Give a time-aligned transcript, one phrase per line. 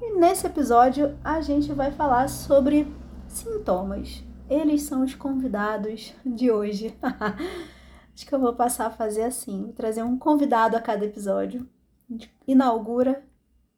[0.00, 2.86] E nesse episódio a gente vai falar sobre
[3.28, 4.22] sintomas.
[4.48, 6.96] Eles são os convidados de hoje.
[8.14, 11.68] Acho que eu vou passar a fazer assim, trazer um convidado a cada episódio.
[12.08, 13.24] A gente inaugura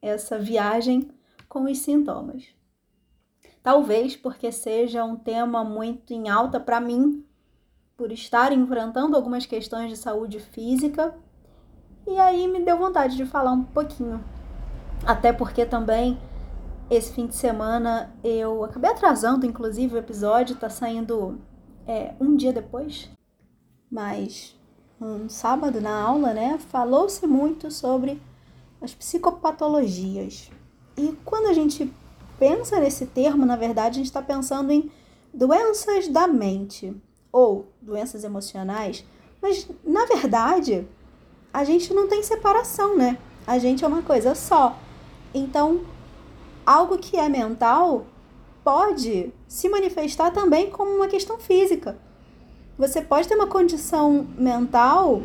[0.03, 1.09] essa viagem
[1.49, 2.49] com os sintomas.
[3.63, 7.25] Talvez porque seja um tema muito em alta para mim,
[7.97, 11.17] por estar enfrentando algumas questões de saúde física,
[12.07, 14.23] e aí me deu vontade de falar um pouquinho.
[15.05, 16.19] Até porque também
[16.91, 21.41] esse fim de semana eu acabei atrasando, inclusive, o episódio, tá saindo
[21.87, 23.11] é, um dia depois,
[23.91, 24.57] mas
[25.01, 26.59] um sábado na aula, né?
[26.59, 28.21] Falou-se muito sobre
[28.81, 30.51] as psicopatologias.
[30.97, 31.93] E quando a gente
[32.39, 34.91] pensa nesse termo, na verdade, a gente está pensando em
[35.33, 36.95] doenças da mente
[37.31, 39.05] ou doenças emocionais,
[39.41, 40.87] mas na verdade
[41.53, 43.19] a gente não tem separação, né?
[43.47, 44.77] A gente é uma coisa só.
[45.35, 45.83] Então,
[46.65, 48.07] algo que é mental
[48.65, 51.97] pode se manifestar também como uma questão física.
[52.79, 55.23] Você pode ter uma condição mental,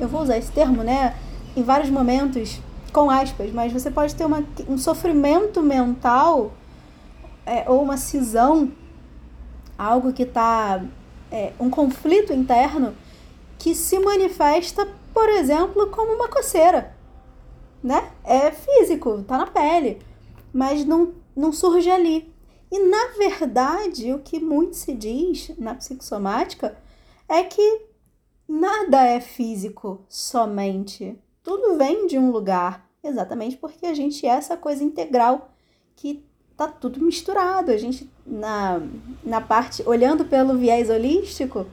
[0.00, 1.14] eu vou usar esse termo, né?
[1.56, 2.60] Em vários momentos
[2.92, 6.52] com aspas, mas você pode ter uma, um sofrimento mental
[7.46, 8.72] é, ou uma cisão,
[9.78, 10.82] algo que está.
[11.30, 12.94] É, um conflito interno
[13.58, 16.94] que se manifesta, por exemplo, como uma coceira.
[17.82, 18.12] Né?
[18.22, 20.00] É físico, tá na pele,
[20.52, 22.32] mas não, não surge ali.
[22.70, 26.76] E na verdade, o que muito se diz na psicossomática
[27.28, 27.86] é que
[28.48, 34.56] nada é físico somente tudo vem de um lugar, exatamente porque a gente é essa
[34.56, 35.50] coisa integral
[35.96, 36.24] que
[36.56, 37.72] tá tudo misturado.
[37.72, 38.80] A gente na,
[39.24, 41.66] na parte olhando pelo viés holístico,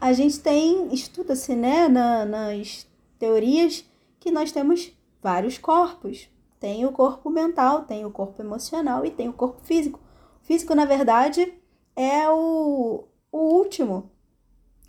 [0.00, 2.86] a gente tem estuda-se, né, na, nas
[3.18, 3.84] teorias
[4.20, 6.28] que nós temos vários corpos.
[6.60, 10.00] Tem o corpo mental, tem o corpo emocional e tem o corpo físico.
[10.42, 11.54] O físico, na verdade,
[11.94, 14.10] é o, o último,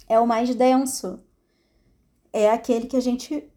[0.08, 1.20] é o mais denso.
[2.32, 3.52] É aquele que a gente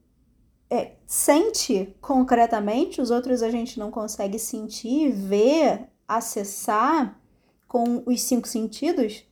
[0.71, 7.21] é, sente concretamente, os outros a gente não consegue sentir, ver, acessar
[7.69, 9.25] com os cinco sentidos,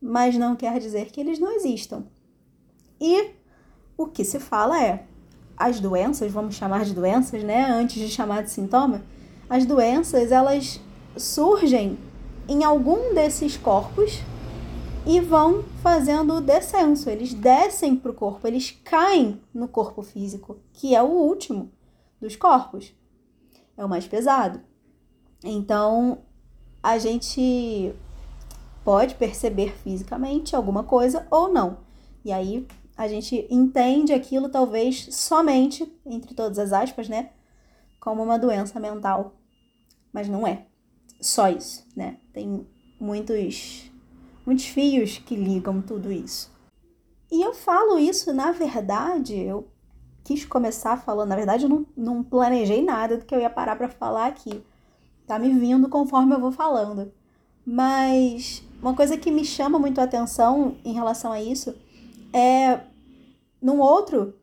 [0.00, 2.06] mas não quer dizer que eles não existam.
[3.00, 3.34] E
[3.96, 5.06] o que se fala é
[5.56, 9.02] as doenças, vamos chamar de doenças, né, antes de chamar de sintoma,
[9.48, 10.80] as doenças elas
[11.16, 11.98] surgem
[12.48, 14.20] em algum desses corpos
[15.06, 17.08] e vão fazendo o descenso.
[17.08, 21.70] Eles descem para o corpo, eles caem no corpo físico, que é o último
[22.20, 22.92] dos corpos,
[23.76, 24.60] é o mais pesado.
[25.44, 26.18] Então,
[26.82, 27.94] a gente
[28.84, 31.78] pode perceber fisicamente alguma coisa ou não.
[32.24, 37.30] E aí a gente entende aquilo talvez somente, entre todas as aspas, né,
[38.00, 39.34] como uma doença mental.
[40.12, 40.66] Mas não é
[41.20, 42.18] só isso, né?
[42.32, 42.66] Tem
[42.98, 43.90] muitos
[44.46, 46.50] muitos fios que ligam tudo isso.
[47.30, 49.68] E eu falo isso, na verdade, eu
[50.22, 53.76] quis começar falando, na verdade eu não, não planejei nada do que eu ia parar
[53.76, 54.64] para falar aqui.
[55.26, 57.12] Tá me vindo conforme eu vou falando.
[57.64, 61.74] Mas uma coisa que me chama muito a atenção em relação a isso
[62.36, 62.80] é
[63.60, 64.34] num outro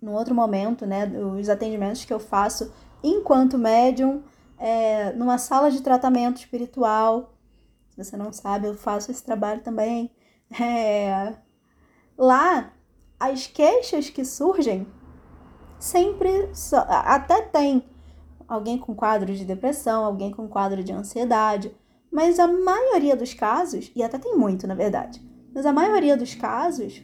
[0.00, 2.72] num outro momento, né, os atendimentos que eu faço
[3.04, 4.20] enquanto médium,
[4.58, 7.32] é, numa sala de tratamento espiritual,
[7.92, 10.10] se você não sabe, eu faço esse trabalho também.
[10.60, 11.34] É...
[12.16, 12.72] Lá,
[13.18, 14.86] as queixas que surgem
[15.78, 16.50] sempre.
[16.88, 17.84] Até tem
[18.48, 21.74] alguém com quadro de depressão, alguém com quadro de ansiedade,
[22.10, 25.22] mas a maioria dos casos, e até tem muito na verdade,
[25.54, 27.02] mas a maioria dos casos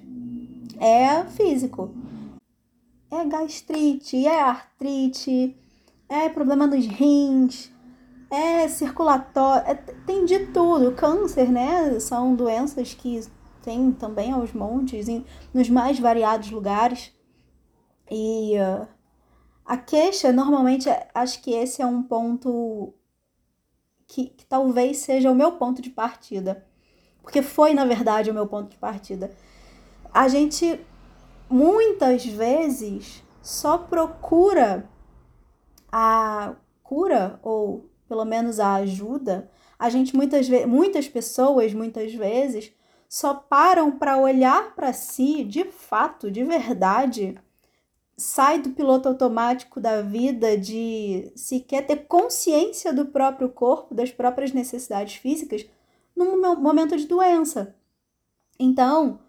[0.81, 1.95] é físico.
[3.11, 5.57] É gastrite, é artrite,
[6.09, 7.71] é problema nos rins,
[8.31, 10.93] é circulatório, é, tem de tudo.
[10.93, 11.99] Câncer, né?
[12.01, 13.21] São doenças que
[13.63, 17.13] tem também aos montes, em, nos mais variados lugares.
[18.11, 18.87] E uh,
[19.65, 22.95] a queixa, normalmente, acho que esse é um ponto
[24.07, 26.67] que, que talvez seja o meu ponto de partida.
[27.29, 29.31] Porque foi, na verdade, o meu ponto de partida.
[30.15, 30.81] A gente
[31.47, 34.89] muitas vezes só procura
[35.93, 42.73] a cura ou pelo menos a ajuda, a gente muitas muitas pessoas muitas vezes
[43.07, 47.39] só param para olhar para si de fato, de verdade,
[48.17, 54.51] sai do piloto automático da vida de sequer ter consciência do próprio corpo, das próprias
[54.51, 55.67] necessidades físicas
[56.19, 57.75] num momento de doença.
[58.59, 59.21] Então,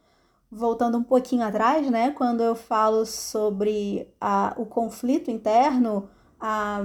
[0.51, 6.09] voltando um pouquinho atrás, né, quando eu falo sobre a, o conflito interno,
[6.39, 6.81] a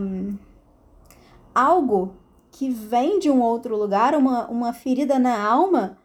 [1.54, 2.16] algo
[2.50, 5.96] que vem de um outro lugar, uma, uma ferida na alma,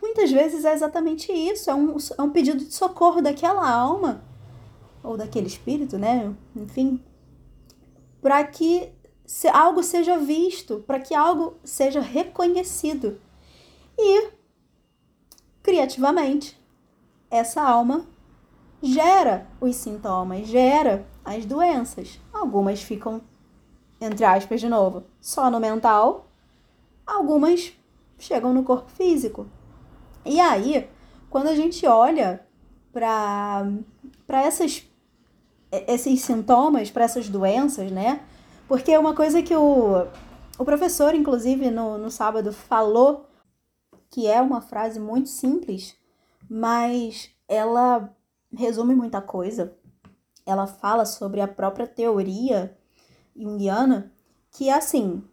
[0.00, 4.22] muitas vezes é exatamente isso, é um, é um pedido de socorro daquela alma,
[5.02, 6.34] ou daquele espírito, né?
[6.54, 7.02] Enfim,
[8.20, 8.92] para que
[9.52, 13.20] algo seja visto, para que algo seja reconhecido.
[13.98, 14.30] E,
[15.62, 16.58] criativamente,
[17.30, 18.06] essa alma
[18.82, 22.20] gera os sintomas, gera as doenças.
[22.32, 23.20] Algumas ficam,
[24.00, 26.26] entre aspas, de novo, só no mental,
[27.06, 27.72] algumas
[28.18, 29.46] chegam no corpo físico.
[30.24, 30.88] E aí,
[31.28, 32.46] quando a gente olha
[32.92, 33.66] para
[35.86, 38.20] esses sintomas, para essas doenças, né?
[38.68, 40.06] Porque uma coisa que o,
[40.58, 43.26] o professor, inclusive, no, no sábado falou,
[44.10, 45.96] que é uma frase muito simples,
[46.48, 48.14] mas ela
[48.54, 49.74] resume muita coisa.
[50.44, 52.76] Ela fala sobre a própria teoria
[53.34, 54.12] junguiana,
[54.50, 55.24] que é assim,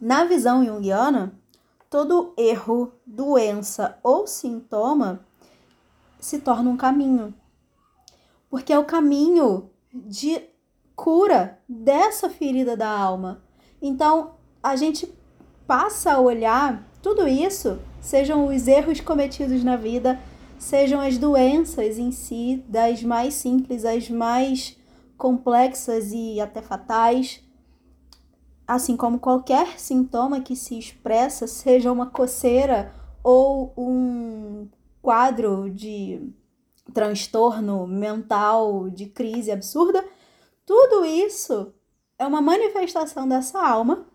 [0.00, 1.36] na visão junguiana,
[1.90, 5.26] todo erro, doença ou sintoma
[6.20, 7.34] se torna um caminho.
[8.48, 10.51] Porque é o caminho de
[11.02, 13.42] cura dessa ferida da alma.
[13.82, 15.12] Então, a gente
[15.66, 20.20] passa a olhar tudo isso, sejam os erros cometidos na vida,
[20.60, 24.78] sejam as doenças em si, das mais simples às mais
[25.18, 27.42] complexas e até fatais,
[28.64, 32.94] assim como qualquer sintoma que se expressa, seja uma coceira
[33.24, 34.68] ou um
[35.02, 36.32] quadro de
[36.94, 40.04] transtorno mental, de crise absurda,
[40.64, 41.74] tudo isso
[42.18, 44.06] é uma manifestação dessa alma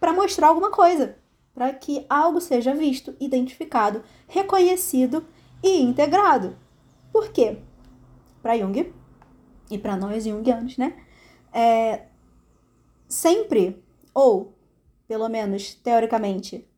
[0.00, 1.18] para mostrar alguma coisa,
[1.54, 5.26] para que algo seja visto, identificado, reconhecido
[5.62, 6.56] e integrado.
[7.12, 7.58] Por quê?
[8.42, 8.92] Para Jung
[9.70, 11.04] e para nós jungianos, né?
[11.52, 12.06] É,
[13.08, 13.82] sempre,
[14.14, 14.54] ou
[15.06, 16.68] pelo menos teoricamente,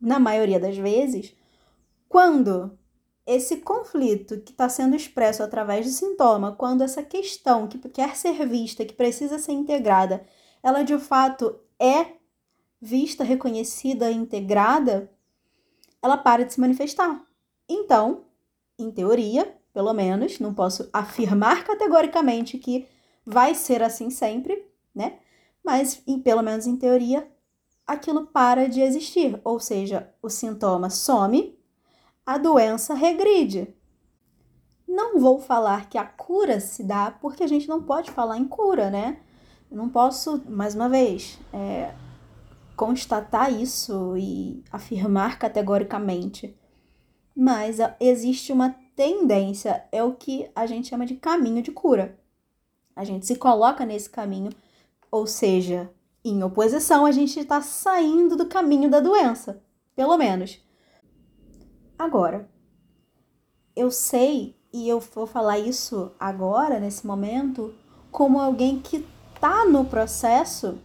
[0.00, 1.34] na maioria das vezes,
[2.08, 2.76] quando
[3.26, 8.46] esse conflito que está sendo expresso através do sintoma, quando essa questão que quer ser
[8.46, 10.24] vista, que precisa ser integrada,
[10.62, 12.12] ela de fato é
[12.80, 15.10] vista, reconhecida, integrada,
[16.00, 17.20] ela para de se manifestar.
[17.68, 18.24] Então,
[18.78, 22.86] em teoria, pelo menos, não posso afirmar categoricamente que
[23.24, 24.64] vai ser assim sempre,
[24.94, 25.18] né?
[25.64, 27.28] Mas, em, pelo menos em teoria,
[27.84, 31.55] aquilo para de existir, ou seja, o sintoma some,
[32.26, 33.72] a doença regride.
[34.86, 38.44] Não vou falar que a cura se dá, porque a gente não pode falar em
[38.44, 39.20] cura, né?
[39.70, 41.92] não posso, mais uma vez, é,
[42.76, 46.56] constatar isso e afirmar categoricamente
[47.36, 52.18] mas existe uma tendência, é o que a gente chama de caminho de cura.
[52.94, 54.50] A gente se coloca nesse caminho,
[55.10, 55.92] ou seja,
[56.24, 59.62] em oposição, a gente está saindo do caminho da doença,
[59.94, 60.58] pelo menos.
[61.98, 62.48] Agora,
[63.74, 67.74] eu sei, e eu vou falar isso agora, nesse momento,
[68.10, 69.04] como alguém que
[69.34, 70.78] está no processo.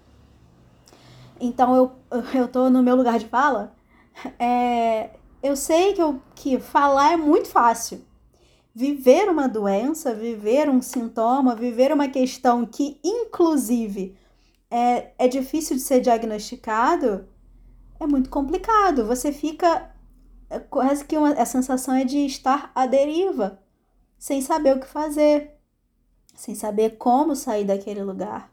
[1.40, 1.92] Então, eu,
[2.34, 3.74] eu tô no meu lugar de fala.
[4.38, 5.12] É,
[5.42, 8.06] eu sei que, eu, que falar é muito fácil.
[8.74, 14.16] Viver uma doença, viver um sintoma, viver uma questão que, inclusive,
[14.70, 17.28] é, é difícil de ser diagnosticado,
[18.00, 19.06] é muito complicado.
[19.06, 19.91] Você fica.
[20.52, 23.60] É, quase que uma, a sensação é de estar à deriva,
[24.20, 25.52] sem saber o que fazer,
[26.36, 28.52] sem saber como sair daquele lugar.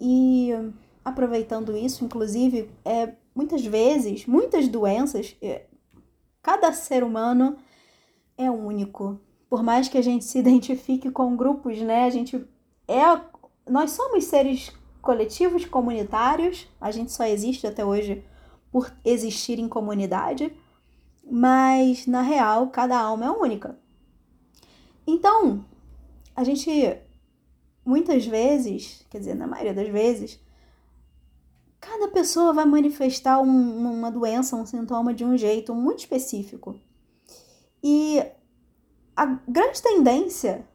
[0.00, 0.50] E
[1.04, 5.66] aproveitando isso, inclusive, é, muitas vezes, muitas doenças, é,
[6.44, 7.56] Cada ser humano
[8.36, 9.18] é único.
[9.48, 12.04] Por mais que a gente se identifique com grupos, né?
[12.04, 12.46] A gente
[12.86, 13.00] é
[13.66, 16.68] nós somos seres coletivos, comunitários.
[16.78, 18.22] A gente só existe até hoje
[18.70, 20.54] por existir em comunidade,
[21.30, 23.78] mas na real cada alma é única.
[25.06, 25.64] Então,
[26.34, 26.98] a gente
[27.84, 30.40] muitas vezes, quer dizer, na maioria das vezes,
[31.84, 36.74] Cada pessoa vai manifestar um, uma doença, um sintoma de um jeito muito específico.
[37.82, 38.24] E
[39.14, 40.66] a grande tendência.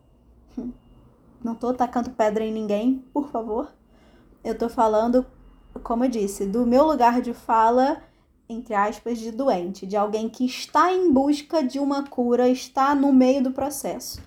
[1.43, 3.73] Não estou tacando pedra em ninguém, por favor.
[4.43, 5.25] Eu estou falando,
[5.81, 8.03] como eu disse, do meu lugar de fala,
[8.49, 13.13] entre aspas, de doente, de alguém que está em busca de uma cura, está no
[13.13, 14.19] meio do processo.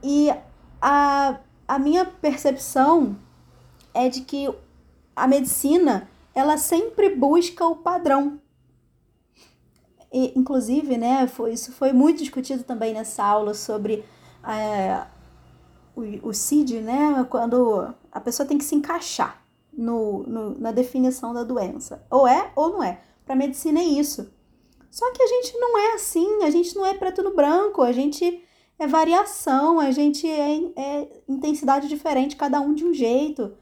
[0.00, 0.32] E
[0.80, 3.18] a, a minha percepção
[3.92, 4.48] é de que
[5.16, 8.40] a medicina ela sempre busca o padrão.
[10.12, 14.04] E, inclusive, né, foi, isso foi muito discutido também nessa aula sobre
[14.46, 15.04] é,
[15.96, 21.34] o, o CID, né, quando a pessoa tem que se encaixar no, no, na definição
[21.34, 22.06] da doença.
[22.08, 23.00] Ou é ou não é.
[23.28, 24.32] Para medicina é isso.
[24.90, 27.92] Só que a gente não é assim, a gente não é preto no branco, a
[27.92, 28.42] gente
[28.78, 33.54] é variação, a gente é, é intensidade diferente, cada um de um jeito.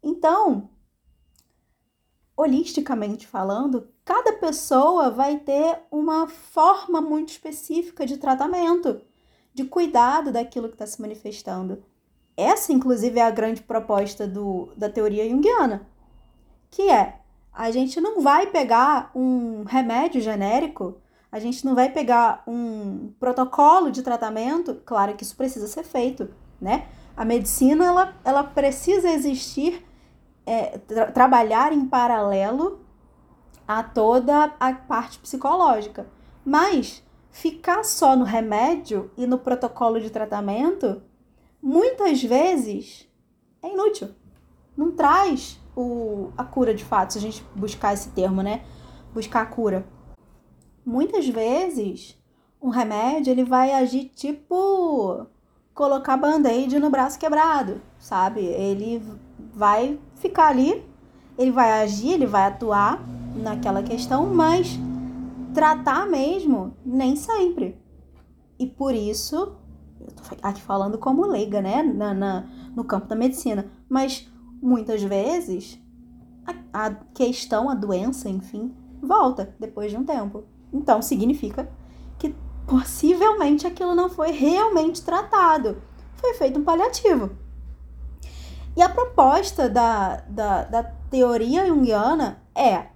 [0.00, 0.70] Então,
[2.36, 9.00] holisticamente falando, cada pessoa vai ter uma forma muito específica de tratamento,
[9.52, 11.82] de cuidado daquilo que está se manifestando.
[12.36, 15.84] Essa, inclusive, é a grande proposta do, da teoria junguiana,
[16.70, 17.19] que é
[17.52, 23.90] a gente não vai pegar um remédio genérico, a gente não vai pegar um protocolo
[23.90, 26.28] de tratamento, claro que isso precisa ser feito,
[26.60, 26.88] né?
[27.16, 29.84] A medicina ela, ela precisa existir,
[30.46, 32.80] é, tra trabalhar em paralelo
[33.68, 36.08] a toda a parte psicológica.
[36.44, 41.02] Mas ficar só no remédio e no protocolo de tratamento,
[41.62, 43.08] muitas vezes
[43.62, 44.08] é inútil.
[44.76, 48.62] Não traz o, a cura de fato, se a gente buscar esse termo, né?
[49.12, 49.86] Buscar a cura.
[50.84, 52.18] Muitas vezes,
[52.60, 55.26] um remédio ele vai agir tipo
[55.74, 58.40] colocar band-aid no braço quebrado, sabe?
[58.40, 59.02] Ele
[59.54, 60.84] vai ficar ali,
[61.38, 63.02] ele vai agir, ele vai atuar
[63.34, 64.78] naquela questão, mas
[65.54, 67.80] tratar mesmo, nem sempre.
[68.58, 69.56] E por isso,
[70.00, 75.02] eu tô aqui falando como leiga, né, na, na no campo da medicina, mas muitas
[75.02, 75.80] vezes
[76.72, 80.44] a, a questão, a doença, enfim, volta depois de um tempo.
[80.72, 81.70] Então significa
[82.18, 82.34] que
[82.66, 85.82] possivelmente aquilo não foi realmente tratado,
[86.14, 87.30] foi feito um paliativo.
[88.76, 92.86] E a proposta da, da, da teoria junguiana é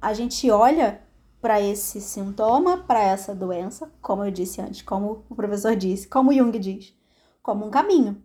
[0.00, 1.02] a gente olha
[1.40, 6.32] para esse sintoma, para essa doença, como eu disse antes, como o professor disse, como
[6.32, 6.94] Jung diz,
[7.42, 8.22] como um caminho.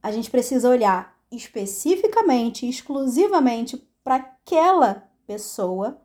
[0.00, 6.00] A gente precisa olhar especificamente, exclusivamente para aquela pessoa,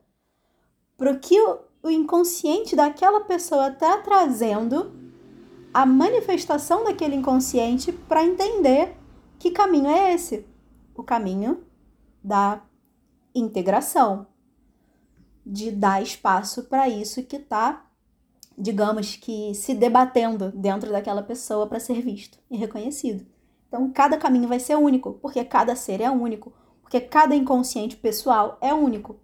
[0.98, 1.40] para o que
[1.84, 4.92] o inconsciente daquela pessoa está trazendo,
[5.74, 8.98] a manifestação daquele inconsciente para entender
[9.38, 10.46] que caminho é esse?
[10.96, 11.64] O caminho
[12.24, 12.64] da
[13.36, 14.26] integração,
[15.46, 17.86] de dar espaço para isso que está,
[18.58, 23.26] digamos que, se debatendo dentro daquela pessoa para ser visto e reconhecido.
[23.68, 28.58] Então, cada caminho vai ser único, porque cada ser é único, porque cada inconsciente pessoal
[28.62, 29.18] é único.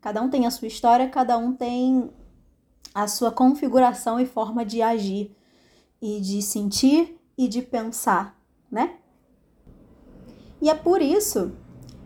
[0.00, 2.10] Cada um tem a sua história, cada um tem
[2.94, 5.34] a sua configuração e forma de agir
[6.00, 8.38] e de sentir e de pensar,
[8.70, 8.96] né?
[10.60, 11.52] E é por isso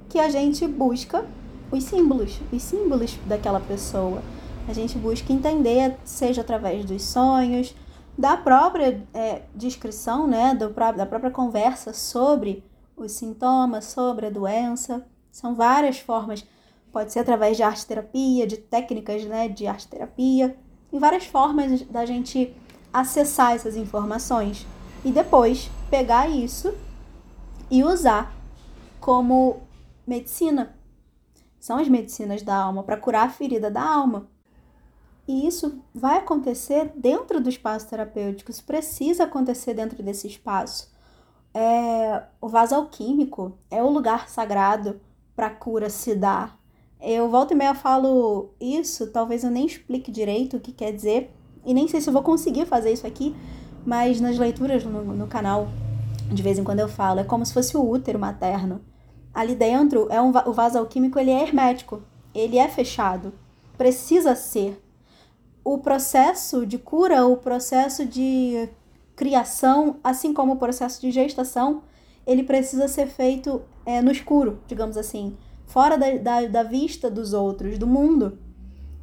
[0.09, 1.27] que a gente busca
[1.73, 4.23] os símbolos, os símbolos daquela pessoa.
[4.69, 7.75] A gente busca entender, seja através dos sonhos,
[8.17, 12.65] da própria é, descrição, né, do, da própria conversa sobre
[12.97, 15.07] os sintomas, sobre a doença.
[15.31, 16.47] São várias formas.
[16.93, 20.57] Pode ser através de arte terapia, de técnicas né, de arte terapia,
[20.93, 22.55] e várias formas da gente
[22.93, 24.65] acessar essas informações
[25.05, 26.73] e depois pegar isso
[27.69, 28.33] e usar
[29.01, 29.63] como
[30.07, 30.77] medicina
[31.65, 34.29] são as medicinas da alma, para curar a ferida da alma.
[35.27, 40.93] E isso vai acontecer dentro do espaço terapêutico, isso precisa acontecer dentro desse espaço.
[41.53, 45.01] É, o vaso alquímico é o lugar sagrado
[45.35, 46.59] para a cura se dar.
[47.01, 51.31] Eu volto e meia falo isso, talvez eu nem explique direito o que quer dizer,
[51.65, 53.35] e nem sei se eu vou conseguir fazer isso aqui,
[53.85, 55.69] mas nas leituras no, no canal,
[56.31, 58.81] de vez em quando eu falo, é como se fosse o útero materno
[59.35, 62.03] ali dentro é um, o vaso alquímico ele é hermético,
[62.33, 63.35] ele é fechado,
[63.77, 64.81] precisa ser.
[65.65, 68.69] O processo de cura, o processo de
[69.17, 71.83] criação, assim como o processo de gestação,
[72.27, 77.33] ele precisa ser feito é, no escuro, digamos assim, fora da, da, da vista dos
[77.33, 78.39] outros, do mundo.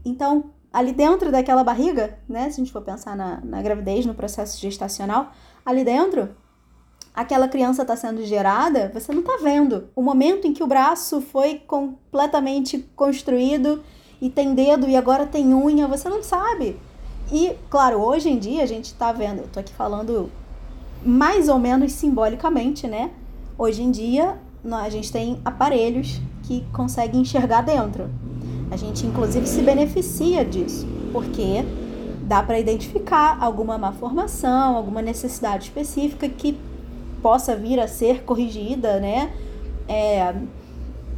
[0.05, 4.13] Então, ali dentro daquela barriga, né, se a gente for pensar na, na gravidez, no
[4.13, 5.31] processo gestacional,
[5.65, 6.29] ali dentro
[7.13, 9.89] aquela criança está sendo gerada, você não está vendo.
[9.95, 13.83] O momento em que o braço foi completamente construído
[14.21, 16.77] e tem dedo e agora tem unha, você não sabe.
[17.31, 20.29] E, claro, hoje em dia a gente está vendo, eu tô aqui falando
[21.03, 23.09] mais ou menos simbolicamente, né?
[23.57, 28.09] Hoje em dia a gente tem aparelhos que conseguem enxergar dentro.
[28.69, 31.65] A gente, inclusive, se beneficia disso, porque
[32.21, 36.57] dá para identificar alguma malformação, alguma necessidade específica que
[37.21, 39.33] possa vir a ser corrigida, né?
[39.87, 40.33] É,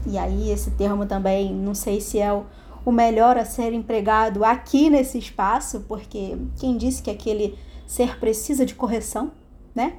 [0.08, 2.44] e aí esse termo também não sei se é o,
[2.86, 8.66] o melhor a ser empregado aqui nesse espaço, porque quem disse que aquele ser precisa
[8.66, 9.32] de correção,
[9.74, 9.98] né?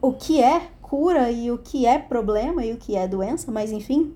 [0.00, 3.72] O que é cura e o que é problema e o que é doença, mas
[3.72, 4.14] enfim,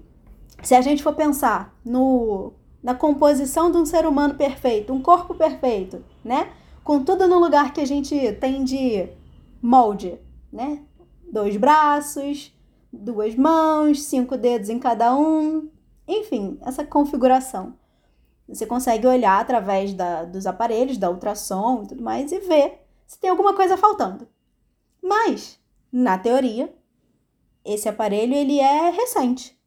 [0.63, 2.53] se a gente for pensar no
[2.83, 6.51] na composição de um ser humano perfeito, um corpo perfeito, né?
[6.83, 9.07] Com tudo no lugar que a gente tem de
[9.61, 10.19] molde,
[10.51, 10.83] né?
[11.31, 12.57] Dois braços,
[12.91, 15.69] duas mãos, cinco dedos em cada um,
[16.19, 17.75] enfim, essa configuração.
[18.49, 23.19] Você consegue olhar através da, dos aparelhos, da ultrassom e tudo mais, e ver se
[23.19, 24.27] tem alguma coisa faltando.
[25.03, 25.59] Mas,
[25.93, 26.75] na teoria,
[27.65, 29.59] esse aparelho ele é recente.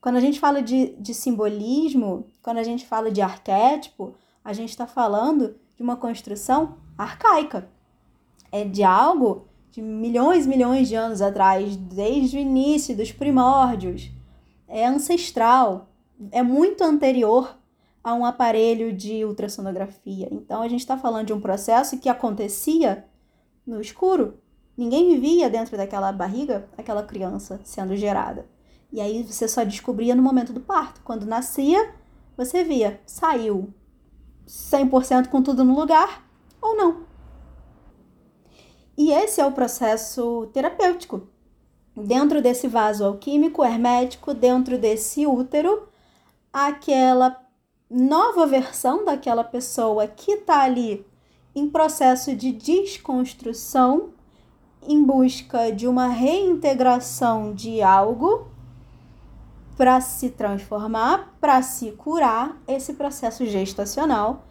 [0.00, 4.14] Quando a gente fala de, de simbolismo, quando a gente fala de arquétipo,
[4.44, 7.68] a gente está falando de uma construção arcaica.
[8.52, 14.10] É de algo de milhões e milhões de anos atrás, desde o início dos primórdios.
[14.74, 15.88] É ancestral,
[16.32, 17.56] é muito anterior
[18.02, 20.28] a um aparelho de ultrassonografia.
[20.32, 23.06] Então a gente está falando de um processo que acontecia
[23.64, 24.40] no escuro.
[24.76, 28.48] Ninguém vivia dentro daquela barriga, aquela criança sendo gerada.
[28.92, 31.02] E aí você só descobria no momento do parto.
[31.04, 31.94] Quando nascia,
[32.36, 33.72] você via, saiu
[34.44, 36.28] 100% com tudo no lugar
[36.60, 37.04] ou não.
[38.98, 41.32] E esse é o processo terapêutico.
[41.96, 45.88] Dentro desse vaso alquímico hermético, dentro desse útero,
[46.52, 47.40] aquela
[47.88, 51.06] nova versão daquela pessoa que está ali
[51.54, 54.10] em processo de desconstrução,
[54.82, 58.48] em busca de uma reintegração de algo
[59.76, 64.44] para se transformar, para se curar, esse processo gestacional,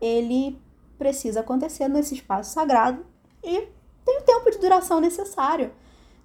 [0.00, 0.60] ele
[0.98, 3.04] precisa acontecer nesse espaço sagrado
[3.42, 3.68] e
[4.04, 5.70] tem o tempo de duração necessário.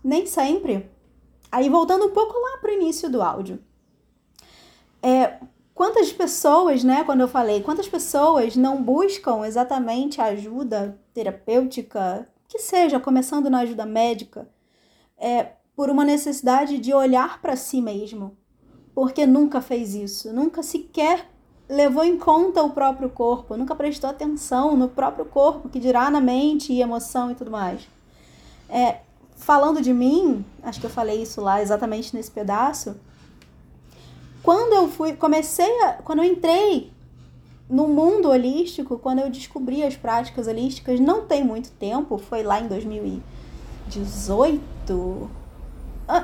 [0.04, 0.90] Nem sempre.
[1.52, 3.60] Aí voltando um pouco lá para o início do áudio.
[5.02, 5.40] É,
[5.74, 13.00] quantas pessoas, né, quando eu falei, quantas pessoas não buscam exatamente ajuda terapêutica, que seja,
[13.00, 14.50] começando na ajuda médica,
[15.18, 18.38] é, por uma necessidade de olhar para si mesmo,
[18.94, 21.28] porque nunca fez isso, nunca sequer
[21.68, 26.22] levou em conta o próprio corpo, nunca prestou atenção no próprio corpo, que dirá na
[26.22, 27.88] mente e emoção e tudo mais.
[28.70, 29.00] É,
[29.44, 32.96] falando de mim, acho que eu falei isso lá exatamente nesse pedaço,
[34.42, 36.92] quando eu fui, comecei a, quando eu entrei
[37.70, 42.62] no mundo holístico, quando eu descobri as práticas holísticas, não tem muito tempo, foi lá
[42.62, 45.30] em 2018,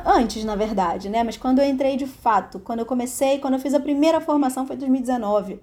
[0.06, 1.22] antes, na verdade, né?
[1.24, 4.66] Mas quando eu entrei de fato, quando eu comecei, quando eu fiz a primeira formação
[4.66, 5.62] foi em 2019,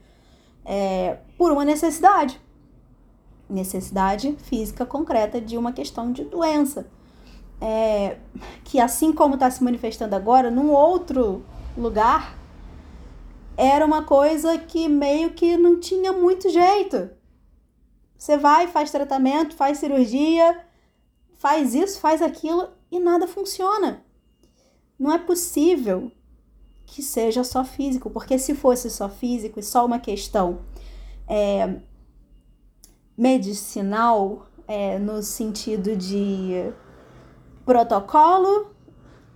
[0.64, 2.38] é, por uma necessidade.
[3.48, 6.86] Necessidade física concreta de uma questão de doença.
[7.60, 8.18] É,
[8.64, 11.42] que assim como está se manifestando agora, num outro
[11.76, 12.36] lugar,
[13.56, 17.10] era uma coisa que meio que não tinha muito jeito.
[18.18, 20.60] Você vai, faz tratamento, faz cirurgia,
[21.38, 24.04] faz isso, faz aquilo e nada funciona.
[24.98, 26.10] Não é possível
[26.86, 30.60] que seja só físico, porque se fosse só físico e só uma questão
[31.28, 31.80] é,
[33.16, 36.72] medicinal, é, no sentido de
[37.66, 38.68] protocolo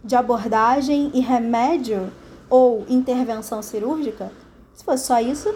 [0.03, 2.11] de abordagem e remédio,
[2.49, 4.33] ou intervenção cirúrgica,
[4.73, 5.55] se fosse só isso,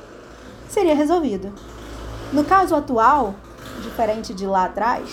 [0.69, 1.53] seria resolvido.
[2.33, 3.35] No caso atual,
[3.83, 5.09] diferente de lá atrás,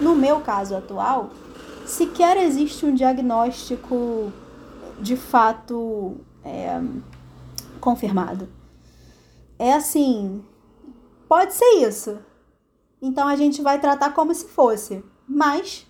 [0.00, 1.30] no meu caso atual,
[1.86, 4.32] sequer existe um diagnóstico
[4.98, 6.80] de fato é,
[7.80, 8.48] confirmado.
[9.58, 10.44] É assim,
[11.28, 12.18] pode ser isso.
[13.00, 15.86] Então a gente vai tratar como se fosse, mas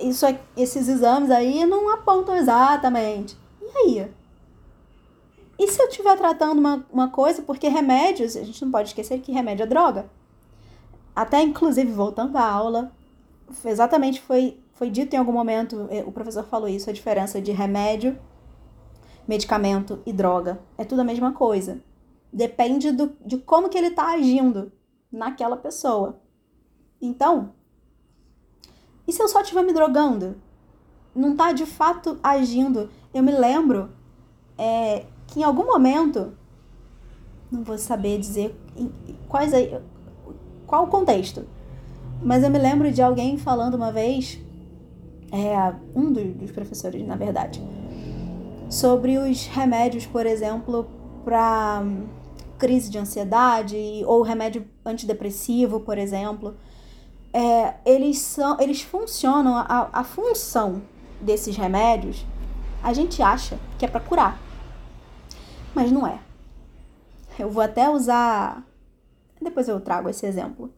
[0.00, 3.36] isso, é, esses exames aí não apontam exatamente.
[3.60, 4.12] E aí?
[5.58, 9.20] E se eu estiver tratando uma, uma coisa, porque remédios, a gente não pode esquecer
[9.20, 10.10] que remédio é droga.
[11.14, 12.92] Até inclusive voltando à aula,
[13.64, 17.52] exatamente foi, foi dito em algum momento, é, o professor falou isso, a diferença de
[17.52, 18.18] remédio,
[19.28, 20.60] medicamento e droga.
[20.78, 21.82] É tudo a mesma coisa.
[22.32, 24.72] Depende do, de como que ele está agindo
[25.12, 26.20] naquela pessoa.
[27.02, 27.52] Então,
[29.10, 30.36] e se eu só estiver me drogando?
[31.12, 32.88] Não está de fato agindo.
[33.12, 33.90] Eu me lembro
[34.56, 36.32] é, que em algum momento,
[37.50, 38.54] não vou saber dizer
[39.28, 39.82] quais é,
[40.64, 41.44] qual o contexto,
[42.22, 44.40] mas eu me lembro de alguém falando uma vez,
[45.32, 47.60] é, um dos professores, na verdade,
[48.68, 50.86] sobre os remédios, por exemplo,
[51.24, 51.82] para
[52.58, 56.54] crise de ansiedade ou remédio antidepressivo, por exemplo.
[57.32, 60.82] É, eles são, eles funcionam, a, a função
[61.20, 62.24] desses remédios,
[62.82, 64.50] a gente acha que é para curar
[65.74, 66.20] mas não é.
[67.38, 68.66] Eu vou até usar.
[69.40, 70.72] Depois eu trago esse exemplo.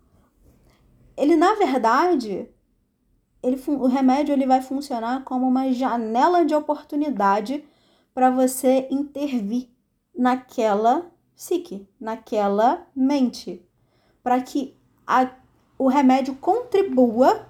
[1.17, 2.49] Ele, na verdade,
[3.43, 7.65] ele, o remédio ele vai funcionar como uma janela de oportunidade
[8.15, 9.71] para você intervir
[10.17, 13.67] naquela psique, naquela mente,
[14.23, 15.31] para que a,
[15.85, 17.45] o remédio contribua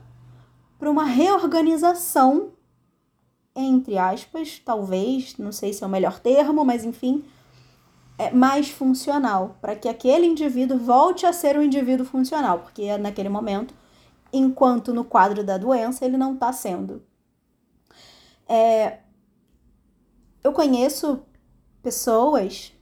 [0.79, 2.53] para uma reorganização,
[3.55, 7.23] entre aspas, talvez, não sei se é o melhor termo, mas enfim,
[8.17, 13.29] é mais funcional, para que aquele indivíduo volte a ser um indivíduo funcional, porque naquele
[13.29, 13.75] momento,
[14.33, 17.03] enquanto no quadro da doença, ele não está sendo.
[18.49, 19.01] É,
[20.43, 21.23] eu conheço
[21.83, 22.73] pessoas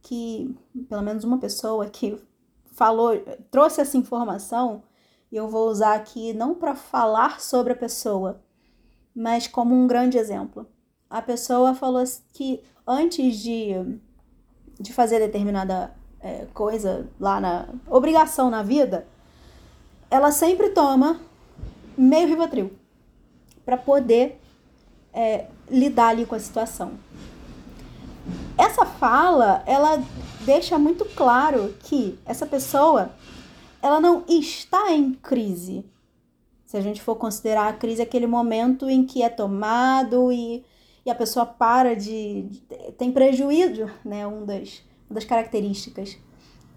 [0.00, 0.56] que,
[0.88, 2.18] pelo menos uma pessoa que
[2.72, 3.12] falou,
[3.50, 4.82] trouxe essa informação,
[5.34, 8.40] e eu vou usar aqui não para falar sobre a pessoa,
[9.12, 10.64] mas como um grande exemplo.
[11.10, 13.72] A pessoa falou que antes de,
[14.78, 19.08] de fazer determinada é, coisa lá na obrigação na vida,
[20.08, 21.18] ela sempre toma
[21.98, 22.70] meio Rivotril
[23.64, 24.40] para poder
[25.12, 26.92] é, lidar ali com a situação.
[28.56, 30.00] Essa fala, ela
[30.42, 33.10] deixa muito claro que essa pessoa,
[33.84, 35.84] ela não está em crise.
[36.64, 40.64] Se a gente for considerar a crise aquele momento em que é tomado e,
[41.04, 42.60] e a pessoa para de, de
[42.96, 46.16] tem prejuízo, né, um das, uma das características.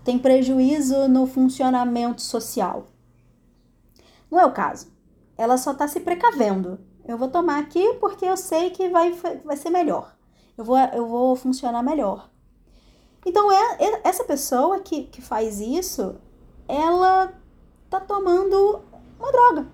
[0.04, 2.89] Tem prejuízo no funcionamento social.
[4.30, 4.91] Não é o caso.
[5.38, 6.78] Ela só está se precavendo.
[7.08, 9.13] Eu vou tomar aqui porque eu sei que vai,
[9.46, 10.13] vai ser melhor.
[10.58, 12.30] Eu vou, eu vou funcionar melhor.
[13.26, 16.17] Então, é, é essa pessoa que, que faz isso,
[16.67, 17.34] ela
[17.89, 18.82] tá tomando
[19.19, 19.67] uma droga.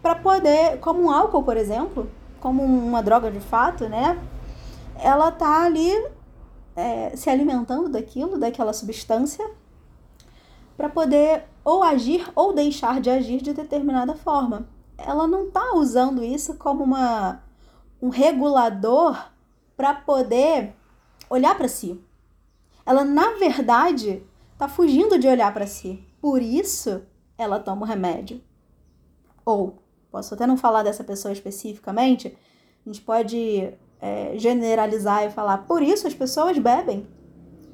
[0.00, 2.10] Para poder, como um álcool, por exemplo,
[2.40, 4.18] como uma droga de fato, né?
[4.98, 5.92] Ela tá ali
[6.74, 9.48] é, se alimentando daquilo, daquela substância,
[10.76, 14.66] para poder ou agir ou deixar de agir de determinada forma
[15.06, 17.42] ela não está usando isso como uma,
[18.00, 19.30] um regulador
[19.76, 20.74] para poder
[21.28, 22.00] olhar para si.
[22.84, 24.22] Ela, na verdade,
[24.62, 25.98] está fugindo de olhar para si.
[26.20, 27.02] Por isso,
[27.36, 28.40] ela toma o remédio.
[29.44, 32.36] Ou, posso até não falar dessa pessoa especificamente,
[32.86, 37.08] a gente pode é, generalizar e falar, por isso as pessoas bebem.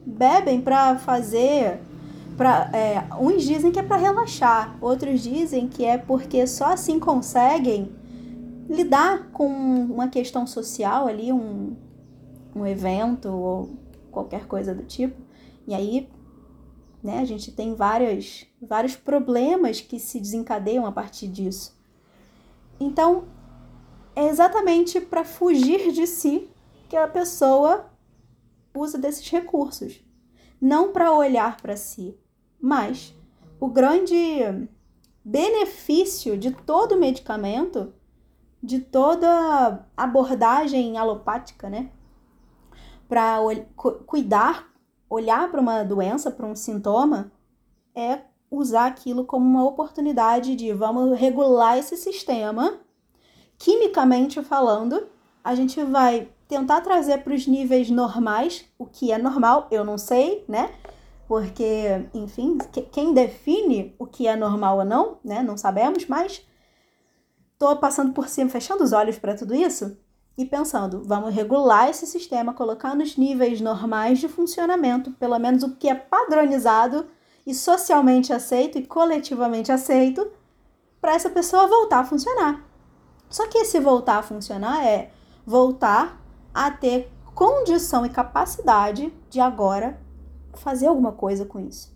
[0.06, 1.80] Bebem para fazer
[2.38, 7.00] Pra, é, uns dizem que é para relaxar, outros dizem que é porque só assim
[7.00, 7.92] conseguem
[8.70, 11.74] lidar com uma questão social ali, um,
[12.54, 13.70] um evento ou
[14.12, 15.20] qualquer coisa do tipo.
[15.66, 16.08] E aí,
[17.02, 21.76] né, a gente tem várias, vários problemas que se desencadeiam a partir disso.
[22.80, 23.26] Então,
[24.14, 26.50] é exatamente para fugir de si
[26.88, 27.90] que a pessoa
[28.74, 30.00] usa desses recursos,
[30.60, 32.16] não para olhar para si,
[32.60, 33.14] mas
[33.60, 34.16] o grande
[35.24, 37.92] benefício de todo medicamento,
[38.62, 41.90] de toda abordagem alopática, né?
[43.08, 43.38] Para
[44.06, 44.67] cuidar,
[45.08, 47.32] olhar para uma doença, para um sintoma,
[47.94, 52.78] é usar aquilo como uma oportunidade de vamos regular esse sistema.
[53.58, 55.06] Quimicamente falando,
[55.42, 59.98] a gente vai tentar trazer para os níveis normais, o que é normal, eu não
[59.98, 60.70] sei, né?
[61.28, 62.56] porque, enfim,
[62.90, 65.42] quem define o que é normal ou não, né?
[65.42, 66.42] Não sabemos, mas
[67.58, 69.94] tô passando por cima, fechando os olhos para tudo isso
[70.38, 75.74] e pensando, vamos regular esse sistema, colocar nos níveis normais de funcionamento, pelo menos o
[75.74, 77.06] que é padronizado
[77.44, 80.30] e socialmente aceito e coletivamente aceito,
[81.00, 82.64] para essa pessoa voltar a funcionar.
[83.28, 85.10] Só que esse voltar a funcionar é
[85.44, 86.22] voltar
[86.54, 90.00] a ter condição e capacidade de agora
[90.54, 91.92] fazer alguma coisa com isso.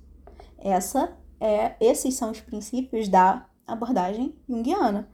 [0.59, 5.09] Essa é, esses são os princípios da abordagem junguiana.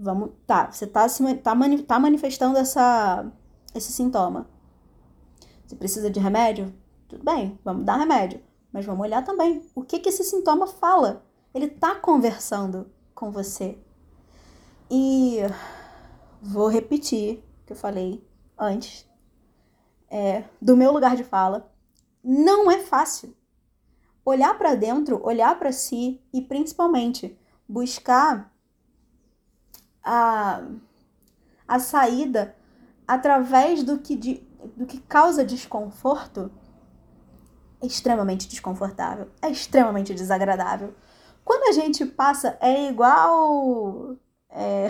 [0.00, 1.06] Vamos, tá, você tá,
[1.42, 3.26] tá, mani, tá manifestando essa,
[3.74, 4.48] esse sintoma.
[5.66, 6.72] Você precisa de remédio?
[7.08, 8.40] Tudo bem, vamos dar remédio.
[8.72, 11.26] Mas vamos olhar também o que, que esse sintoma fala.
[11.52, 13.76] Ele tá conversando com você.
[14.88, 15.38] E
[16.40, 18.24] vou repetir o que eu falei
[18.56, 19.04] antes.
[20.08, 21.72] É, do meu lugar de fala,
[22.22, 23.36] não é fácil.
[24.24, 27.36] Olhar para dentro, olhar para si e principalmente
[27.68, 28.54] buscar
[30.02, 30.62] a,
[31.66, 32.54] a saída
[33.06, 36.50] através do que, de, do que causa desconforto
[37.80, 40.94] é extremamente desconfortável, é extremamente desagradável.
[41.44, 44.16] Quando a gente passa, é igual.
[44.50, 44.88] É,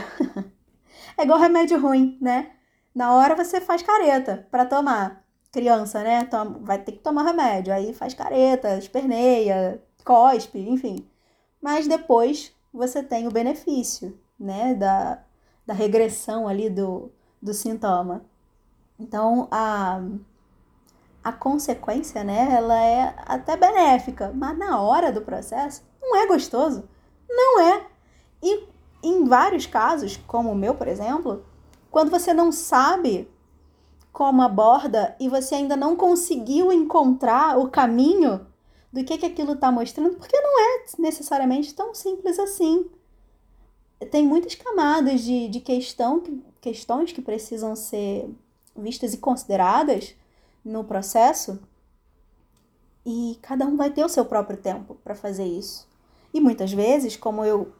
[1.17, 2.51] é igual remédio ruim, né?
[2.95, 6.25] Na hora você faz careta para tomar criança, né?
[6.25, 7.73] Toma, vai ter que tomar remédio.
[7.73, 11.09] Aí faz careta, esperneia, cospe, enfim.
[11.61, 14.19] Mas depois você tem o benefício.
[14.39, 15.23] Né, da,
[15.67, 18.25] da regressão ali do, do sintoma.
[18.99, 20.01] Então, a,
[21.23, 26.89] a consequência, né, ela é até benéfica, mas na hora do processo não é gostoso.
[27.29, 27.87] Não é.
[28.43, 28.69] E
[29.03, 31.45] em vários casos, como o meu, por exemplo,
[31.91, 33.31] quando você não sabe
[34.13, 38.47] como aborda e você ainda não conseguiu encontrar o caminho
[38.93, 42.91] do que, que aquilo está mostrando, porque não é necessariamente tão simples assim.
[44.11, 46.23] Tem muitas camadas de, de questão,
[46.61, 48.31] questões que precisam ser
[48.77, 50.15] vistas e consideradas
[50.65, 51.59] no processo,
[53.05, 55.89] e cada um vai ter o seu próprio tempo para fazer isso.
[56.33, 57.73] E muitas vezes, como eu,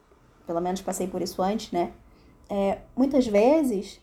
[0.47, 1.93] pelo menos passei por isso antes, né?
[2.49, 4.01] É, muitas vezes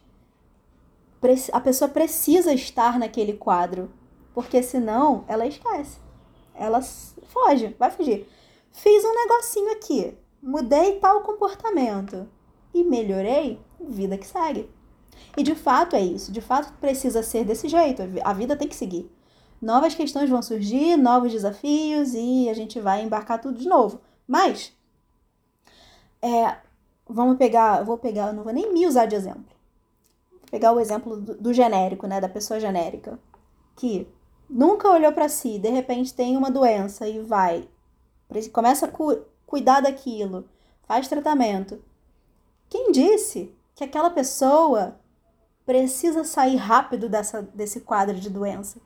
[1.53, 3.91] a pessoa precisa estar naquele quadro,
[4.33, 5.99] porque senão ela esquece.
[6.55, 8.29] Ela foge, vai fugir.
[8.71, 12.29] Fiz um negocinho aqui, mudei tal comportamento
[12.73, 14.71] e melhorei, vida que segue.
[15.37, 18.77] E de fato é isso, de fato precisa ser desse jeito, a vida tem que
[18.77, 19.11] seguir.
[19.61, 24.01] Novas questões vão surgir, novos desafios e a gente vai embarcar tudo de novo.
[24.27, 24.73] Mas,
[26.21, 26.59] é,
[27.09, 29.47] vamos pegar, vou pegar, não vou nem me usar de exemplo.
[30.31, 33.19] Vou pegar o exemplo do, do genérico, né, da pessoa genérica,
[33.75, 34.07] que
[34.49, 37.69] nunca olhou para si, de repente tem uma doença e vai,
[38.53, 40.49] começa a cu cuidar daquilo,
[40.83, 41.83] faz tratamento.
[42.69, 45.01] Quem disse que aquela pessoa
[45.65, 48.81] precisa sair rápido dessa, desse quadro de doença?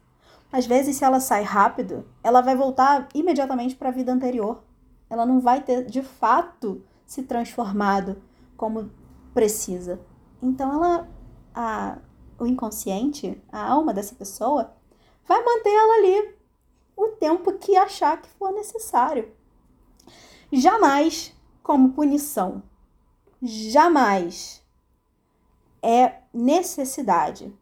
[0.53, 4.63] Às vezes, se ela sai rápido, ela vai voltar imediatamente para a vida anterior
[5.11, 8.23] ela não vai ter de fato se transformado
[8.57, 8.91] como
[9.35, 10.01] precisa.
[10.41, 11.09] Então ela
[11.53, 11.99] a
[12.39, 14.73] o inconsciente, a alma dessa pessoa
[15.27, 16.35] vai manter ela ali
[16.97, 19.31] o tempo que achar que for necessário.
[20.53, 22.63] Jamais como punição.
[23.43, 24.63] Jamais
[25.83, 27.55] é necessidade.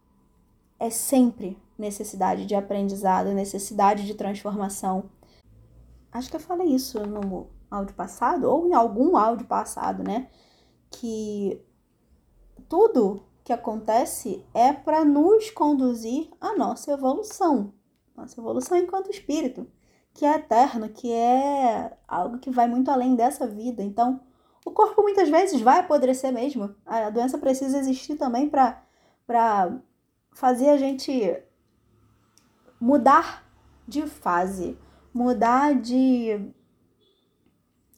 [0.79, 5.11] É sempre necessidade de aprendizado, necessidade de transformação,
[6.11, 10.29] acho que eu falei isso no áudio passado, ou em algum áudio passado, né?
[10.91, 11.63] Que
[12.69, 17.73] tudo que acontece é para nos conduzir à nossa evolução,
[18.17, 19.67] nossa evolução enquanto espírito,
[20.19, 23.83] que é eterno, que é algo que vai muito além dessa vida.
[23.83, 24.21] Então,
[24.65, 26.75] o corpo muitas vezes vai apodrecer mesmo.
[26.85, 29.81] A doença precisa existir também para
[30.33, 31.41] fazer a gente
[32.81, 33.45] mudar
[33.87, 34.77] de fase
[35.13, 36.53] mudar de,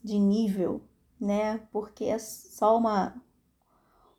[0.03, 0.81] de nível,
[1.21, 1.59] né?
[1.73, 3.15] Porque é só uma,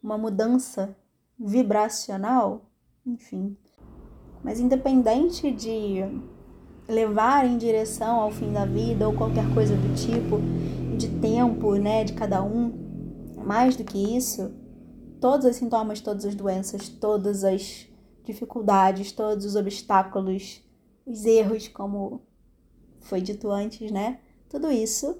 [0.01, 0.95] uma mudança
[1.39, 2.69] vibracional,
[3.05, 3.57] enfim.
[4.43, 6.01] Mas independente de
[6.91, 10.39] levar em direção ao fim da vida ou qualquer coisa do tipo,
[10.97, 12.71] de tempo, né, de cada um,
[13.37, 14.53] mais do que isso,
[15.19, 17.87] todos os sintomas, todas as doenças, todas as
[18.23, 20.61] dificuldades, todos os obstáculos,
[21.05, 22.21] os erros, como
[22.99, 24.19] foi dito antes, né?
[24.49, 25.17] Tudo isso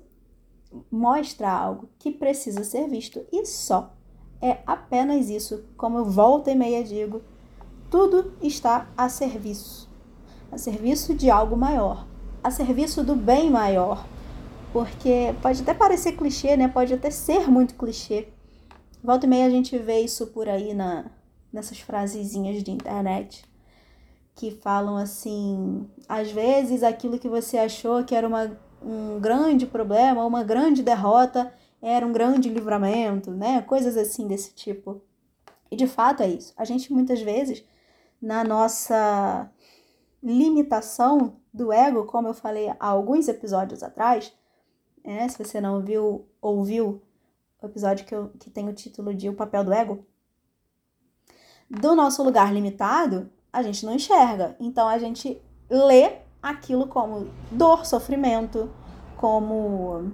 [0.89, 3.93] mostra algo que precisa ser visto e só.
[4.41, 7.21] É apenas isso, como eu volta e meia digo,
[7.89, 9.90] tudo está a serviço.
[10.51, 12.07] A serviço de algo maior,
[12.43, 14.05] a serviço do bem maior.
[14.73, 16.67] Porque pode até parecer clichê, né?
[16.67, 18.29] Pode até ser muito clichê.
[19.03, 21.05] Volta e meia a gente vê isso por aí na,
[21.51, 23.49] nessas frasezinhas de internet
[24.35, 30.25] que falam assim, às vezes aquilo que você achou que era uma, um grande problema,
[30.25, 33.61] uma grande derrota, era um grande livramento, né?
[33.61, 35.01] Coisas assim desse tipo.
[35.69, 36.53] E de fato é isso.
[36.57, 37.63] A gente muitas vezes,
[38.21, 39.49] na nossa
[40.23, 44.33] limitação do ego, como eu falei há alguns episódios atrás,
[45.03, 45.27] né?
[45.27, 47.01] se você não viu, ouviu
[47.61, 50.05] o episódio que, eu, que tem o título de O Papel do Ego,
[51.69, 54.55] do nosso lugar limitado, a gente não enxerga.
[54.59, 58.69] Então a gente lê aquilo como dor, sofrimento,
[59.17, 60.11] como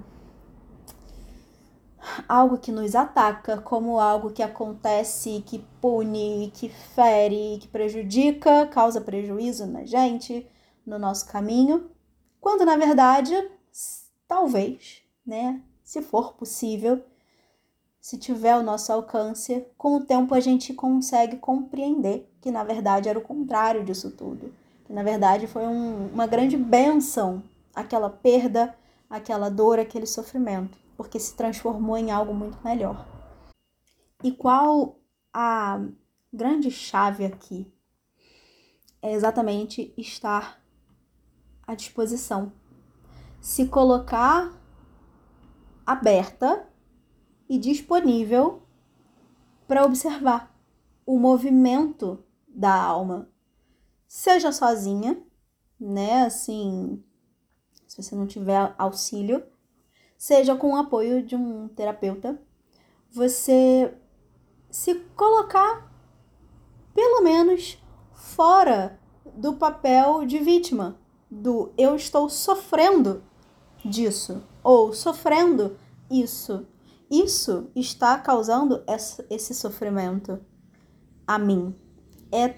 [2.27, 8.99] algo que nos ataca, como algo que acontece, que pune, que fere, que prejudica, causa
[8.99, 10.47] prejuízo na gente,
[10.85, 11.89] no nosso caminho,
[12.39, 13.33] quando na verdade,
[14.27, 17.03] talvez, né, se for possível,
[17.99, 23.09] se tiver o nosso alcance, com o tempo a gente consegue compreender que na verdade
[23.09, 24.53] era o contrário disso tudo.
[24.85, 27.43] Que na verdade foi um, uma grande benção
[27.75, 28.73] aquela perda,
[29.09, 33.07] aquela dor, aquele sofrimento, porque se transformou em algo muito melhor.
[34.23, 34.99] E qual
[35.31, 35.79] a
[36.33, 37.71] grande chave aqui?
[39.01, 40.59] É exatamente estar
[41.65, 42.51] à disposição.
[43.39, 44.51] Se colocar
[45.85, 46.67] aberta
[47.47, 48.63] e disponível
[49.67, 50.53] para observar
[51.05, 53.29] o movimento da alma.
[54.07, 55.21] Seja sozinha,
[55.79, 56.23] né?
[56.23, 57.03] Assim,
[57.85, 59.45] se você não tiver auxílio,
[60.17, 62.41] seja com o apoio de um terapeuta,
[63.11, 63.93] você
[64.69, 65.91] se colocar
[66.93, 67.77] pelo menos
[68.13, 68.99] fora
[69.35, 70.97] do papel de vítima,
[71.29, 73.23] do eu estou sofrendo
[73.85, 75.77] disso ou sofrendo
[76.09, 76.65] isso.
[77.09, 78.83] Isso está causando
[79.29, 80.39] esse sofrimento
[81.25, 81.73] a mim.
[82.31, 82.49] É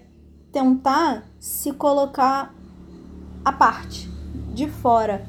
[0.51, 2.55] tentar se colocar
[3.45, 4.09] à parte,
[4.53, 5.28] de fora.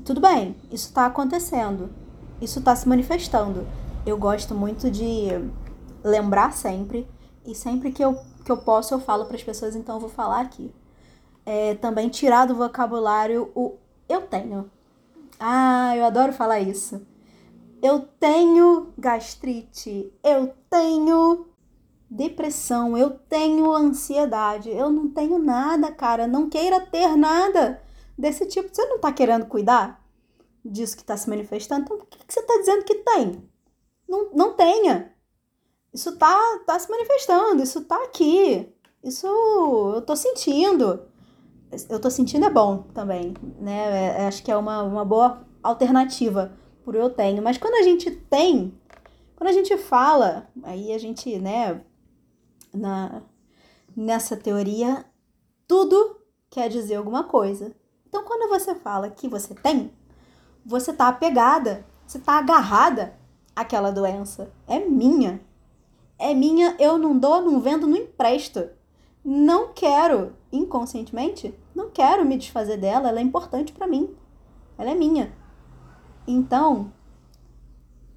[0.00, 1.90] Tudo bem, isso está acontecendo,
[2.40, 3.68] isso está se manifestando.
[4.06, 5.28] Eu gosto muito de
[6.02, 7.06] lembrar sempre,
[7.44, 10.08] e sempre que eu, que eu posso eu falo para as pessoas, então eu vou
[10.08, 10.74] falar aqui.
[11.44, 13.76] É, também tirar do vocabulário o
[14.08, 14.70] eu tenho.
[15.38, 17.06] Ah, eu adoro falar isso.
[17.82, 21.48] Eu tenho gastrite, eu tenho
[22.10, 27.82] depressão, eu tenho ansiedade, eu não tenho nada, cara, não queira ter nada
[28.16, 28.68] desse tipo.
[28.72, 30.04] Você não tá querendo cuidar
[30.64, 31.82] disso que tá se manifestando?
[31.82, 33.48] Então, por que, que você tá dizendo que tem?
[34.08, 35.14] Não, não tenha.
[35.92, 38.72] Isso tá, tá se manifestando, isso tá aqui.
[39.02, 41.06] Isso eu tô sentindo.
[41.88, 44.18] Eu tô sentindo é bom também, né?
[44.20, 46.52] É, acho que é uma, uma boa alternativa
[46.84, 47.42] por eu tenho.
[47.42, 48.78] Mas quando a gente tem,
[49.36, 51.82] quando a gente fala, aí a gente, né,
[52.72, 53.22] na,
[53.96, 55.04] nessa teoria,
[55.66, 56.16] tudo
[56.50, 57.74] quer dizer alguma coisa.
[58.12, 59.90] Então, quando você fala que você tem,
[60.66, 63.18] você está apegada, você está agarrada
[63.56, 64.52] àquela doença.
[64.68, 65.40] É minha.
[66.18, 68.68] É minha, eu não dou, não vendo, não empresto.
[69.24, 74.14] Não quero, inconscientemente, não quero me desfazer dela, ela é importante para mim.
[74.76, 75.32] Ela é minha.
[76.26, 76.92] Então,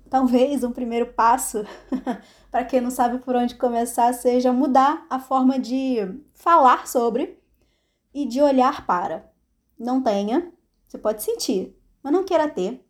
[0.09, 1.63] talvez um primeiro passo,
[2.51, 7.41] para quem não sabe por onde começar, seja mudar a forma de falar sobre
[8.13, 9.33] e de olhar para.
[9.77, 10.51] Não tenha,
[10.87, 12.83] você pode sentir, mas não queira ter.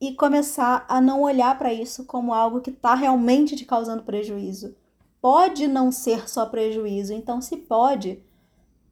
[0.00, 4.74] E começar a não olhar para isso como algo que está realmente te causando prejuízo.
[5.20, 8.22] Pode não ser só prejuízo, então se pode,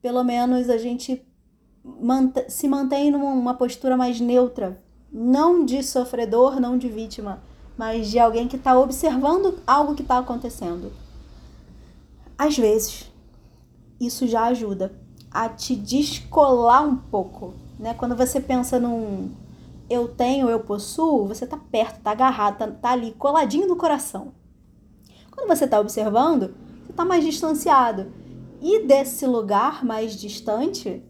[0.01, 1.25] pelo menos a gente
[2.47, 7.41] se mantém numa postura mais neutra não de sofredor, não de vítima,
[7.77, 10.91] mas de alguém que está observando algo que está acontecendo.
[12.37, 13.11] Às vezes,
[13.99, 14.93] isso já ajuda
[15.31, 17.93] a te descolar um pouco, né?
[17.93, 19.31] Quando você pensa num
[19.89, 24.33] eu tenho, eu possuo, você tá perto, tá agarrado, tá, tá ali coladinho no coração.
[25.31, 26.53] Quando você tá observando,
[26.85, 28.11] você tá mais distanciado.
[28.61, 31.01] E desse lugar mais distante,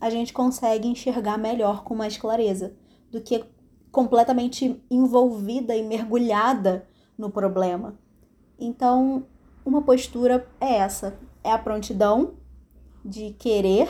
[0.00, 2.74] a gente consegue enxergar melhor com mais clareza
[3.10, 3.44] do que
[3.90, 6.86] completamente envolvida e mergulhada
[7.18, 7.98] no problema.
[8.58, 9.24] Então,
[9.64, 12.34] uma postura é essa: é a prontidão
[13.04, 13.88] de querer,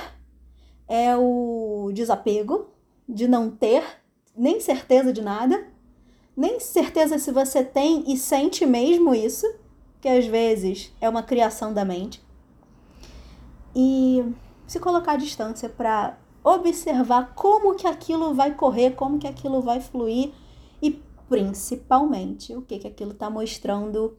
[0.88, 2.68] é o desapego
[3.08, 3.82] de não ter
[4.36, 5.68] nem certeza de nada,
[6.36, 9.46] nem certeza se você tem e sente mesmo isso,
[10.00, 12.24] que às vezes é uma criação da mente.
[13.74, 14.24] E
[14.66, 19.80] se colocar à distância para observar como que aquilo vai correr, como que aquilo vai
[19.80, 20.32] fluir
[20.80, 20.90] e
[21.28, 24.16] principalmente o que que aquilo está mostrando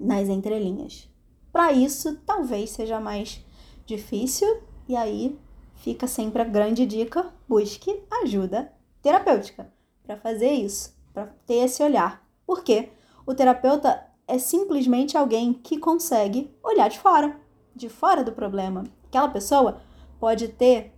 [0.00, 1.08] nas entrelinhas.
[1.52, 3.44] Para isso, talvez seja mais
[3.86, 5.38] difícil e aí
[5.76, 9.72] fica sempre a grande dica: busque ajuda terapêutica
[10.04, 12.26] para fazer isso, para ter esse olhar.
[12.46, 12.90] Porque
[13.26, 17.38] o terapeuta é simplesmente alguém que consegue olhar de fora,
[17.74, 18.84] de fora do problema.
[19.06, 19.80] Aquela pessoa
[20.18, 20.92] pode ter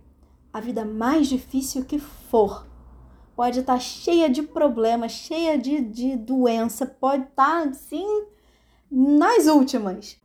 [0.53, 2.65] a vida mais difícil que for.
[3.35, 8.25] Pode estar tá cheia de problemas, cheia de, de doença, pode estar tá, assim
[8.89, 10.17] nas últimas.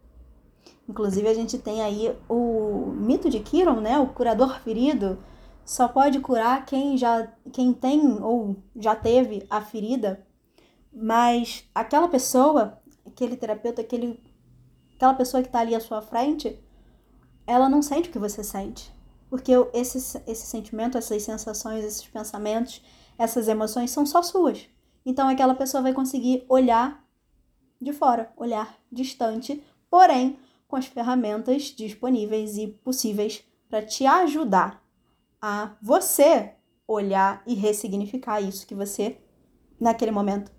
[0.90, 3.96] Inclusive a gente tem aí o mito de Kiron, né?
[4.00, 5.22] O curador ferido
[5.64, 10.26] só pode curar quem já quem tem ou já teve a ferida,
[10.93, 14.20] mas aquela pessoa, aquele terapeuta, aquele
[14.97, 16.61] aquela pessoa que está ali à sua frente,
[17.47, 18.93] ela não sente o que você sente.
[19.28, 22.82] Porque esse, esse sentimento, essas sensações, esses pensamentos,
[23.16, 24.68] essas emoções são só suas.
[25.07, 27.05] Então aquela pessoa vai conseguir olhar
[27.80, 30.36] de fora, olhar distante, porém
[30.70, 34.80] com as ferramentas disponíveis e possíveis para te ajudar
[35.42, 36.52] a você
[36.86, 39.18] olhar e ressignificar isso que você,
[39.78, 40.52] naquele momento,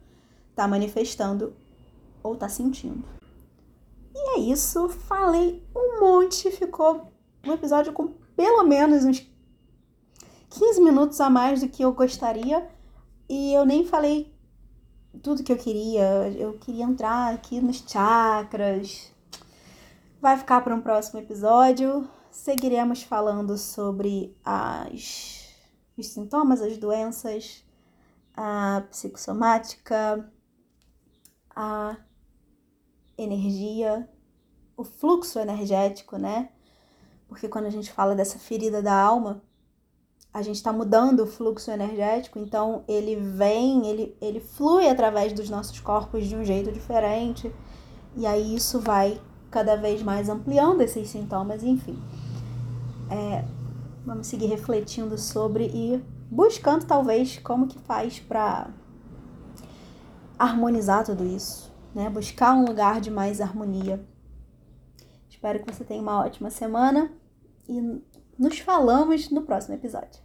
[0.50, 1.56] está manifestando
[2.22, 3.04] ou está sentindo.
[4.14, 7.12] E é isso, falei um monte, ficou
[7.46, 9.26] um episódio com pelo menos uns
[10.50, 12.70] 15 minutos a mais do que eu gostaria.
[13.30, 14.34] E eu nem falei
[15.24, 16.30] tudo que eu queria.
[16.38, 19.11] Eu queria entrar aqui nos chakras.
[20.22, 22.08] Vai ficar para um próximo episódio.
[22.30, 25.50] Seguiremos falando sobre as,
[25.98, 27.66] os sintomas, as doenças,
[28.38, 30.32] a psicossomática,
[31.56, 31.98] a
[33.18, 34.08] energia,
[34.78, 36.50] o fluxo energético, né?
[37.28, 39.42] Porque quando a gente fala dessa ferida da alma,
[40.32, 45.50] a gente está mudando o fluxo energético, então ele vem, ele, ele flui através dos
[45.50, 47.52] nossos corpos de um jeito diferente,
[48.16, 49.20] e aí isso vai
[49.52, 52.02] cada vez mais ampliando esses sintomas, enfim.
[53.10, 53.44] É,
[54.06, 58.70] vamos seguir refletindo sobre e buscando talvez como que faz para
[60.40, 62.10] harmonizar tudo isso, né?
[62.10, 64.04] Buscar um lugar de mais harmonia.
[65.30, 67.12] Espero que você tenha uma ótima semana
[67.68, 68.02] e
[68.40, 70.21] nos falamos no próximo episódio.